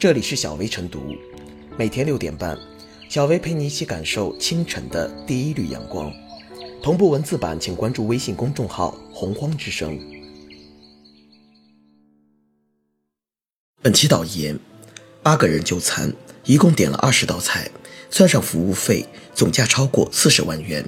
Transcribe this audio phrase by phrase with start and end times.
[0.00, 1.14] 这里是小薇晨读，
[1.76, 2.58] 每天六点半，
[3.10, 6.10] 小薇陪你一起感受清晨的第一缕阳光。
[6.82, 10.00] 同步文字版，请关注微信公众号“洪荒之声”。
[13.82, 14.58] 本期导言：
[15.22, 16.10] 八个人就餐，
[16.46, 17.70] 一共点了二十道菜，
[18.08, 19.04] 算上服务费，
[19.34, 20.82] 总价超过四十万元。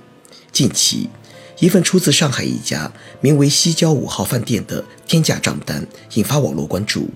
[0.51, 1.11] 近期，
[1.59, 2.91] 一份出自上海一家
[3.21, 7.11] 名为“西郊五号饭店”的天价账单引发网络关注。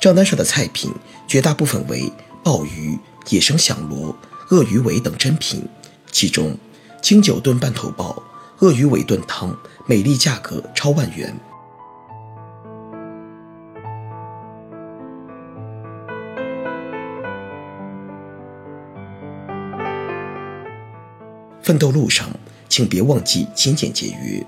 [0.00, 0.90] 账单上的菜品
[1.28, 2.10] 绝大部分为
[2.42, 4.16] 鲍鱼、野生响螺、
[4.48, 5.62] 鳄鱼尾等珍品，
[6.10, 6.56] 其中
[7.02, 8.22] 清酒炖半头鲍、
[8.60, 11.38] 鳄鱼尾炖汤，每粒价格超万元。
[21.62, 22.26] 奋斗路上，
[22.70, 24.42] 请别忘记勤俭节约。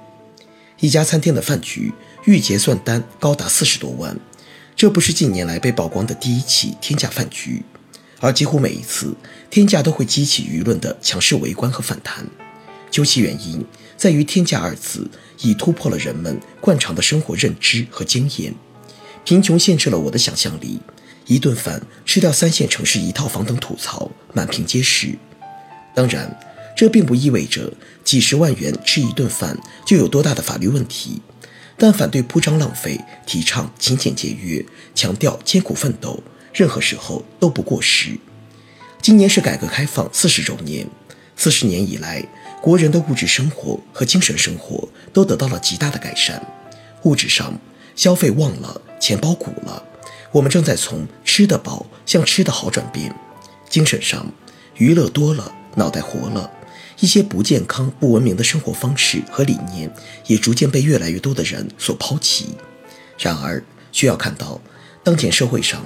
[0.80, 1.92] 一家餐厅的饭局
[2.24, 4.18] 预结算单高达四十多万。
[4.82, 7.62] 这不是近年来被曝光的第一起天价饭局，
[8.18, 9.14] 而几乎每一次
[9.48, 12.26] 天价都会激起舆论的强势围观和反弹。
[12.90, 13.64] 究其原因，
[13.96, 15.08] 在于“天价”二字
[15.40, 18.52] 已突破了人们惯常的生活认知和经验。
[19.24, 20.80] 贫穷限制了我的想象力，
[21.26, 25.16] 一顿饭吃掉三线城市一套房等吐槽满屏皆是。
[25.94, 26.36] 当然，
[26.76, 31.22] 这并不意味着几十万元吃一顿饭就有多大的法律问题。
[31.82, 38.16] 但反对铺张浪费，提倡勤俭节约，强调艰苦奋斗，任何时候都不过时。
[39.00, 40.86] 今年是改革开放四十周年，
[41.34, 42.24] 四十年以来，
[42.60, 46.40] 国人的物质生活和精神生活都得到了极大的改善。
[47.02, 47.58] 物质上，
[47.96, 49.82] 消费旺了，钱包鼓了，
[50.30, 53.10] 我们正在从吃得饱向吃得好转变；
[53.68, 54.24] 精神上，
[54.76, 56.48] 娱乐多了，脑袋活了。
[57.02, 59.92] 一些不健康、不文明的生活方式和理念，
[60.28, 62.50] 也逐渐被越来越多的人所抛弃。
[63.18, 64.60] 然而，需要看到，
[65.02, 65.82] 当前社会上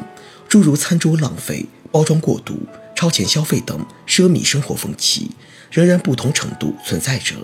[0.46, 2.58] 诸如餐桌浪费、包装过度、
[2.94, 5.30] 超前消费等奢靡生活风气，
[5.70, 7.34] 仍然不同程度存在着。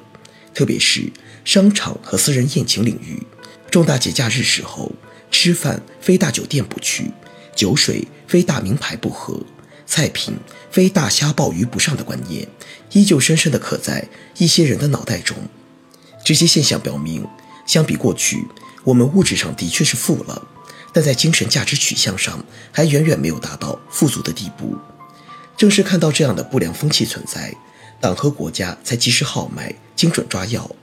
[0.53, 1.11] 特别是
[1.43, 3.27] 商场和私人宴请领域，
[3.71, 4.93] 重大节假日时候，
[5.31, 7.11] 吃饭非大酒店不去，
[7.56, 9.41] 酒水非大名牌不喝。
[9.94, 10.38] 菜品
[10.70, 12.48] 非大虾鲍鱼不上的观念，
[12.92, 14.08] 依旧深深地刻在
[14.38, 15.36] 一些人的脑袋中。
[16.25, 17.28] 这些现象表明，
[17.66, 18.47] 相比过去，
[18.84, 20.48] 我们物质上的确是富了，
[20.94, 22.42] 但在精神价值取向上，
[22.72, 24.78] 还远远没有达到富足的地步。
[25.58, 27.54] 正是看到这样的不良风气存在，
[28.00, 30.75] 党和国家才及时号脉，精准抓药。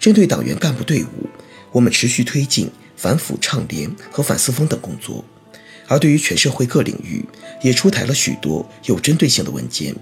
[0.00, 1.28] 针对党员干部队伍，
[1.72, 5.22] 我们持续推进反腐倡廉和反四风等工作。
[5.88, 7.24] 而对于全社会各领域，
[7.62, 9.94] 也出台了许多有针对性的文件，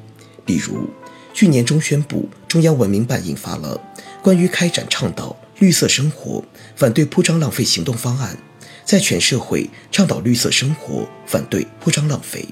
[0.44, 0.88] 比如
[1.32, 3.80] 去年中宣布，中央文明办印发了
[4.22, 6.44] 关于开展倡导绿色生活、
[6.74, 8.38] 反对铺张浪费行动方案，
[8.84, 12.46] 在全社会倡导绿色生活、反对铺张浪费。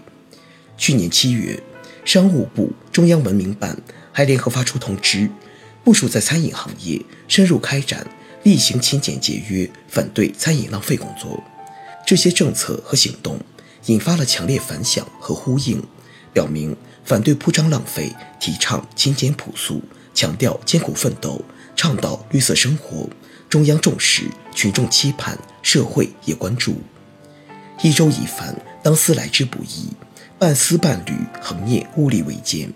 [0.76, 1.62] 去年七月，
[2.04, 3.76] 商务部、中央文明办
[4.12, 5.30] 还联合发出通知，
[5.84, 8.06] 部署在餐饮行业深入开展
[8.42, 11.42] 厉行勤俭节约、反对餐饮浪费工作。
[12.06, 13.38] 这些政策和行动
[13.86, 15.82] 引发了强烈反响和呼应，
[16.32, 19.82] 表明反对铺张浪费，提倡勤俭朴素，
[20.14, 21.42] 强调艰苦奋斗，
[21.74, 23.08] 倡导绿色生活。
[23.48, 24.24] 中央重视，
[24.54, 26.76] 群众期盼，社会也关注。
[27.82, 29.92] 一粥一饭，当思来之不易；
[30.38, 32.72] 半丝半缕，恒念物力维艰。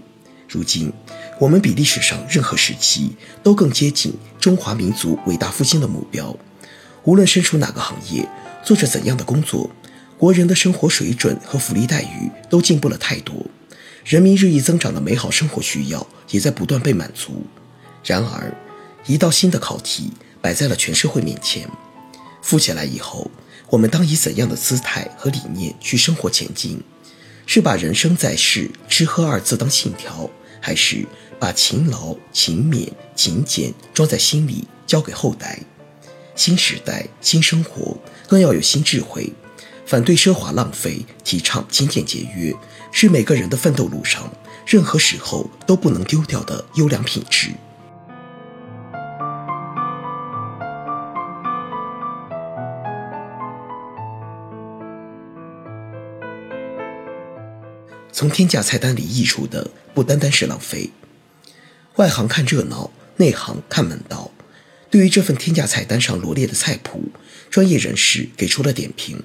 [0.49, 0.93] 如今，
[1.41, 6.37] 我们比历史上任何时期都更接近中华民族伟大复兴的目标。
[7.07, 8.29] 无论身处哪个行业，
[8.65, 9.71] 做着怎样的工作，
[10.19, 13.47] 国人的生活水准和福利待遇都进步了太多，
[14.05, 17.47] 人民日益增长的美好生活需要也在不断被满足。
[18.05, 18.53] 然而，
[19.07, 21.69] 一道新的考题摆在了全社会面前：
[22.43, 23.31] 富起来以后，
[23.71, 26.83] 我们当以怎样的姿态和理念去生活前进？
[27.47, 30.29] 是把人生在世吃喝二字当信条，
[30.61, 31.07] 还是
[31.39, 35.61] 把勤劳、勤勉、勤俭装在心里，交给后代？
[36.37, 37.97] 新时代，新生活。
[38.29, 39.33] 更要有新智慧，
[39.87, 42.53] 反对奢华浪费，提倡勤俭节约，
[42.91, 44.29] 是每个人的奋斗路上
[44.67, 47.51] 任何时候都不能丢掉的优良品质。
[58.11, 60.91] 从天价菜单里溢出的不单单是浪费，
[61.95, 64.31] 外行看热闹，内行看门道。
[64.91, 67.05] 对于这份天价菜单上罗列的菜谱，
[67.51, 69.23] 专业人士给出了点评：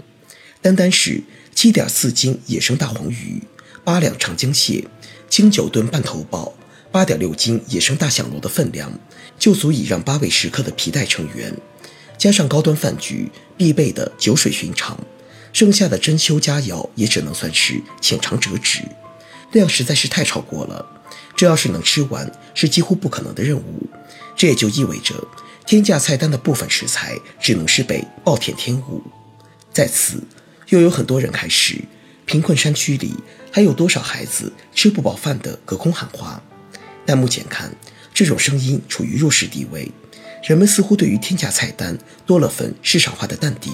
[0.62, 1.22] 单单是
[1.54, 3.42] 七点四斤野生大黄鱼、
[3.84, 4.86] 八两长江蟹、
[5.30, 6.54] 清酒炖半头鲍、
[6.92, 8.92] 八点六斤野生大响螺的分量，
[9.38, 11.56] 就足以让八位食客的皮带成员，
[12.18, 15.00] 加上高端饭局必备的酒水寻常，
[15.54, 18.80] 剩下的珍馐佳肴也只能算是浅尝辄止，
[19.52, 20.86] 量实在是太超过了。
[21.36, 23.88] 这要是能吃完，是几乎不可能的任务。
[24.36, 25.16] 这也就意味着，
[25.66, 29.02] 天价菜单的部分食材只能是被暴殄天物。
[29.72, 30.22] 在此，
[30.70, 31.80] 又有很多人开始，
[32.26, 33.16] 贫困山区里
[33.52, 36.42] 还有多少孩子吃不饱饭的隔空喊话。
[37.06, 37.74] 但目前看，
[38.14, 39.90] 这种声音处于弱势地位。
[40.44, 43.74] 人们似乎对于天价菜单多了份市场化的淡定，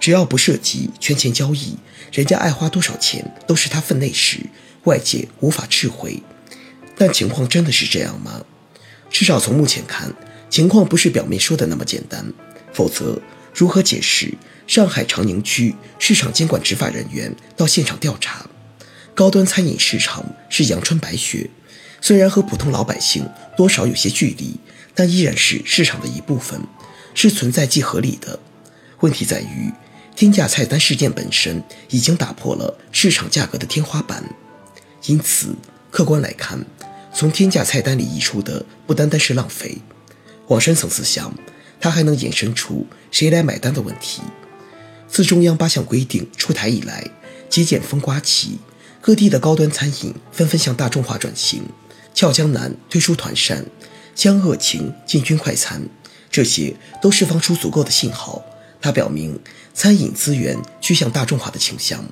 [0.00, 1.76] 只要不涉及圈钱交易，
[2.12, 4.40] 人家爱花多少钱都是他分内事，
[4.84, 6.22] 外界无法智慧。
[6.98, 8.42] 但情况真的是这样吗？
[9.08, 10.12] 至少从目前看，
[10.48, 12.32] 情况不是表面说的那么简单。
[12.72, 13.20] 否则，
[13.54, 14.34] 如何解释
[14.66, 18.46] 上海长宁区市场监管执法人员到现场调查，
[19.14, 21.50] 高端餐饮市场是阳春白雪，
[22.00, 24.58] 虽然和普通老百姓多少有些距离。
[24.98, 26.58] 但依然是市场的一部分，
[27.12, 28.40] 是存在即合理的。
[29.00, 29.70] 问题在于，
[30.16, 34.24] 天价菜单事件本身已经打破了市场价格的天花板。
[35.04, 35.54] 因此，
[35.90, 36.64] 客观来看，
[37.12, 39.76] 从天价菜单里溢出的不单单是浪费。
[40.48, 41.34] 往深层次想，
[41.80, 44.22] 它还能衍生出谁来买单的问题。
[45.08, 47.10] 自中央八项规定出台以来，
[47.48, 48.58] 节俭风刮起，
[49.00, 51.62] 各地的高端餐饮纷纷向大众化转型。
[52.14, 53.64] 俏江南推出团膳。
[54.16, 55.86] 将恶情进军快餐，
[56.30, 58.42] 这些都释放出足够的信号。
[58.80, 59.38] 它表明
[59.74, 62.02] 餐饮资源趋向大众化的倾向，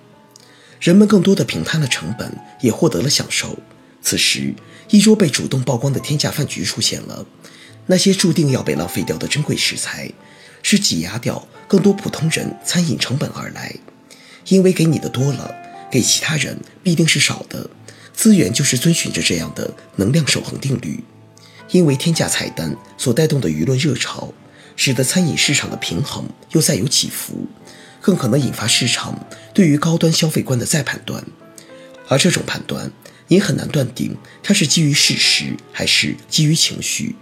[0.78, 3.58] 人们更多的平摊了成本，也获得了享受。
[4.02, 4.54] 此时，
[4.90, 7.24] 一桌被主动曝光的天价饭局出现了。
[7.86, 10.10] 那些注定要被浪费掉的珍贵食材，
[10.62, 13.74] 是挤压掉更多普通人餐饮成本而来。
[14.48, 15.54] 因为给你的多了，
[15.90, 17.68] 给其他人必定是少的。
[18.14, 21.02] 资源就是遵循着这样的能量守恒定律。
[21.70, 24.32] 因为天价菜单所带动的舆论热潮，
[24.76, 27.46] 使得餐饮市场的平衡又再有起伏，
[28.00, 31.24] 更可能引发市场对于高端消费观的再判断。
[32.06, 32.92] 而这种判断，
[33.28, 37.16] 也很难断定它是基于事实还是基于情绪。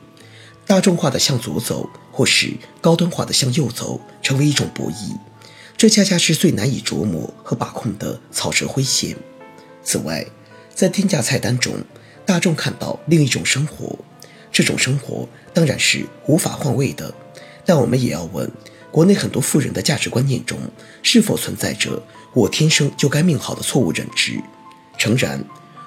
[0.67, 5.17] 大众化的向左走，或是高端化的向右走，成为一种博弈。
[5.76, 9.17] 这恰恰是最难以琢磨和把控的草蛇灰线。
[9.82, 10.25] 此外，
[10.75, 11.75] 在天价菜单中，
[12.25, 13.99] 大众看到另一种生活。
[14.53, 17.12] 这种生活当然是无法换位的，
[17.67, 18.50] 但我们也要问：
[18.91, 20.59] 国内很多富人的价值观念中，
[21.03, 24.41] 是否存在着“我天生就该命好”的错误认知？
[24.97, 25.44] 诚然，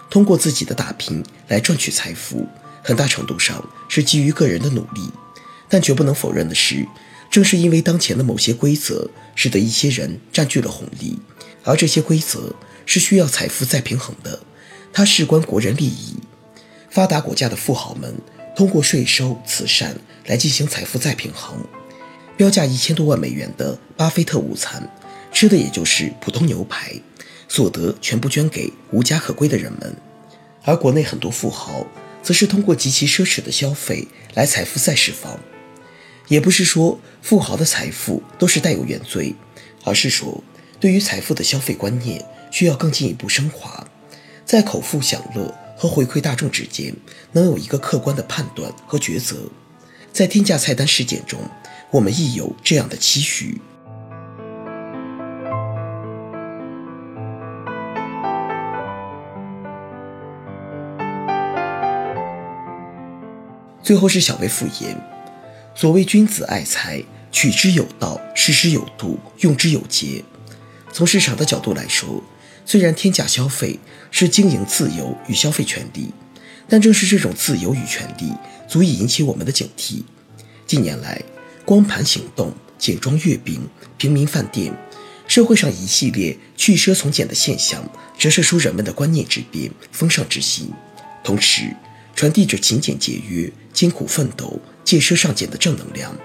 [0.09, 2.45] 通过自己的打拼来赚取财富，
[2.85, 5.09] 很大程度上是基于个人的努力，
[5.67, 6.87] 但绝不能否认的是，
[7.31, 11.17] 正是因为当前的某些规则，使得一些人占据了红利，
[11.63, 12.53] 而这些规则
[12.85, 14.39] 是需要财富再平衡的，
[14.93, 16.17] 它事关国人利益。
[16.91, 18.13] 发达国家的富豪们。
[18.55, 19.93] 通过税收、慈善
[20.27, 21.57] 来进行财富再平衡。
[22.37, 24.89] 标价一千多万美元的巴菲特午餐，
[25.29, 26.93] 吃的也就是普通牛排，
[27.49, 29.93] 所得全部捐给无家可归的人们。
[30.63, 31.85] 而国内很多富豪，
[32.25, 35.39] 则是通过极其奢侈的消费来财富再释放。
[36.27, 39.33] 也不是说富豪的财富都是带有原罪，
[39.83, 40.43] 而是说
[40.79, 43.87] 对于财富的消费观念需要更进一步升华，
[44.43, 45.55] 在口腹享乐。
[45.77, 46.95] 和回馈大众之间
[47.33, 49.35] 能有一个客观的判断和抉择，
[50.13, 51.37] 在天价菜单事件中，
[51.91, 53.59] 我们亦有这样的期许。
[63.85, 64.99] 最后是小微复言，
[65.75, 70.25] 所谓君子爱财，取之有道，失之有度，用之有节。
[70.91, 72.23] 从市场的角度来说。
[72.67, 76.11] 虽然天价消费是经营自由与消费权利，
[76.67, 78.33] 但正是这种自由与权利，
[78.67, 80.01] 足以引起我们的警惕。
[80.65, 81.21] 近年来，
[81.63, 84.73] 光盘行动、简装月饼、平民饭店，
[85.27, 87.87] 社会上一系列去奢从简的现象，
[88.17, 90.73] 折射出人们的观念之变、风尚之心，
[91.23, 91.71] 同时
[92.15, 96.15] 传递着勤俭节约、艰苦奋斗、戒奢尚俭的正能量。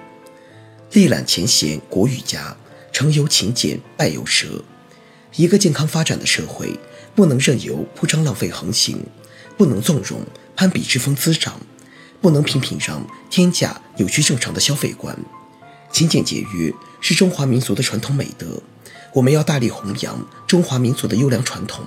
[0.93, 2.57] 历览前贤国与家，
[2.93, 4.47] 成由勤俭，败由奢。
[5.35, 6.73] 一个健康发展的社会，
[7.15, 9.05] 不能任由铺张浪费横行，
[9.57, 10.21] 不能纵容
[10.57, 11.61] 攀比之风滋长，
[12.21, 15.17] 不能频频让天价扭曲正常的消费观。
[15.93, 18.63] 勤俭节约是中华民族的传统美德，
[19.13, 21.85] 我们要大力弘扬中华民族的优良传统。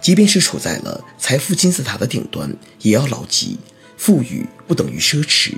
[0.00, 3.58] 即便是处在了财富金字塔的顶端，也要牢记：
[3.98, 5.54] 富裕不等于奢侈，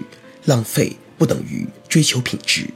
[0.47, 2.69] 浪费不等于追求品质。